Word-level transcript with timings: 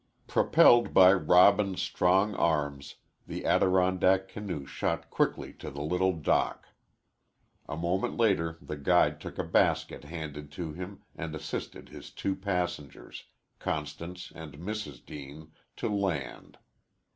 Propelled 0.25 0.95
by 0.95 1.13
Robin's 1.13 1.79
strong 1.79 2.33
arms, 2.33 2.95
the 3.27 3.45
Adirondack 3.45 4.29
canoe 4.29 4.65
shot 4.65 5.11
quickly 5.11 5.53
to 5.53 5.69
the 5.69 5.83
little 5.83 6.13
dock. 6.13 6.69
A 7.69 7.77
moment 7.77 8.17
later 8.17 8.57
the 8.63 8.77
guide 8.77 9.21
took 9.21 9.37
a 9.37 9.43
basket 9.43 10.05
handed 10.05 10.51
to 10.53 10.73
him 10.73 11.03
and 11.15 11.35
assisted 11.35 11.89
his 11.89 12.09
two 12.09 12.35
passengers, 12.35 13.25
Constance 13.59 14.31
and 14.33 14.53
Mrs. 14.57 15.05
Deane, 15.05 15.51
to 15.75 15.87
land. 15.87 16.57